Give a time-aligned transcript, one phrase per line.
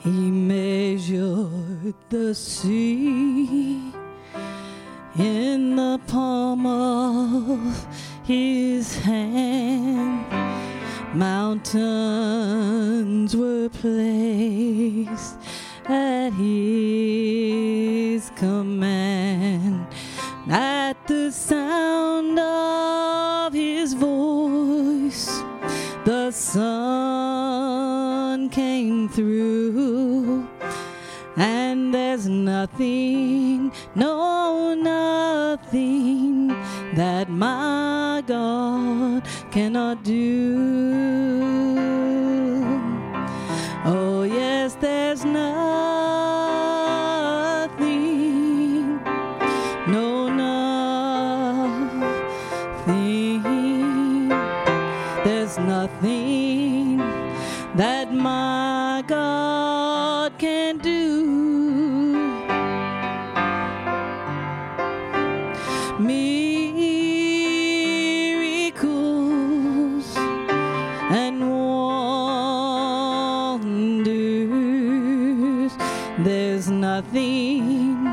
[0.00, 3.92] He measured the sea
[5.18, 7.86] in the palm of
[8.24, 10.24] his hand.
[11.14, 11.74] Mountains
[13.34, 15.36] were placed
[15.86, 19.86] at his command.
[20.48, 25.42] At the sound of his voice,
[26.04, 27.08] the sun
[28.50, 29.37] came through,
[31.98, 36.48] there's nothing, no, nothing
[36.94, 40.26] that my God cannot do.
[43.84, 45.48] Oh, yes, there's nothing,
[49.94, 50.68] no, nothing.
[55.24, 56.98] There's nothing
[57.74, 61.37] that my God can do.
[66.00, 66.86] Miracles
[71.10, 71.50] and
[73.50, 73.72] wonders.
[76.18, 78.04] There's nothing,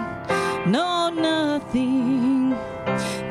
[0.66, 2.50] no, nothing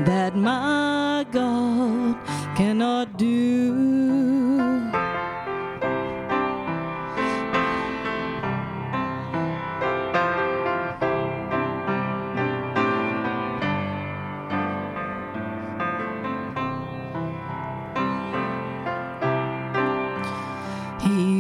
[0.05, 2.17] that my God
[2.57, 4.34] cannot do.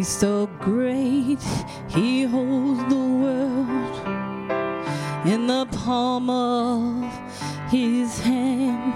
[0.05, 1.42] He's so great,
[1.88, 4.06] he holds the world
[5.27, 7.11] in the palm of
[7.70, 8.92] his hand.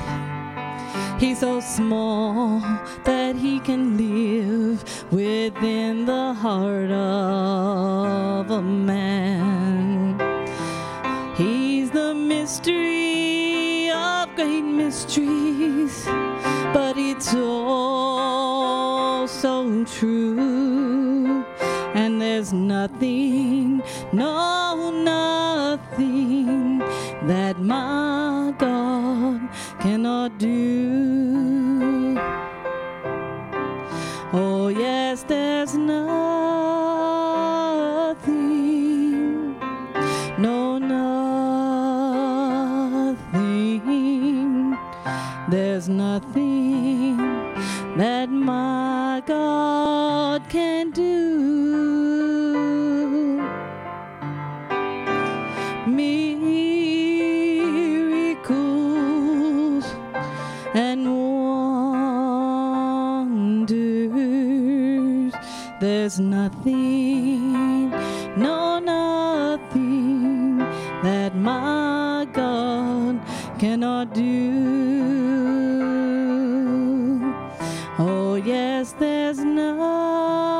[1.18, 2.60] He's so small
[3.04, 10.20] that he can live within the heart of a man.
[11.34, 16.04] He's the mystery of great mysteries,
[16.74, 21.07] but it's all so true.
[22.38, 23.82] There's nothing,
[24.12, 26.78] no, nothing
[27.26, 29.40] that my God
[29.80, 32.16] cannot do.
[34.32, 35.98] Oh, yes, there's nothing,
[40.38, 41.18] no, nothing.
[45.50, 47.16] There's nothing
[47.96, 51.77] that my God can do.
[55.96, 57.48] Miracles
[60.74, 61.06] and
[63.24, 63.48] wonders.
[65.80, 67.90] There's nothing,
[68.36, 70.58] no, nothing
[71.02, 73.20] that my God
[73.58, 74.78] cannot do.
[77.98, 80.57] Oh, yes, there's nothing,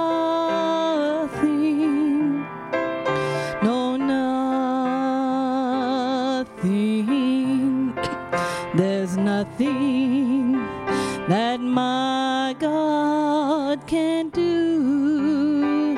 [11.29, 15.95] that my God can do.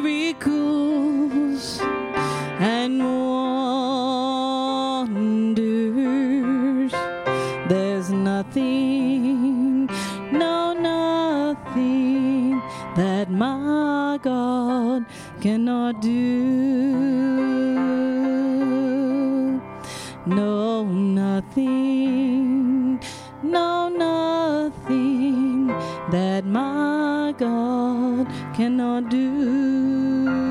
[0.00, 1.80] Miracles
[2.58, 2.98] and
[5.04, 5.72] wonders.
[7.68, 9.86] There's nothing,
[10.32, 12.60] no, nothing
[12.96, 15.06] that my God
[15.40, 17.29] cannot do.
[20.26, 21.70] No, nothing,
[23.42, 25.68] no, nothing
[26.10, 30.49] that my God cannot do.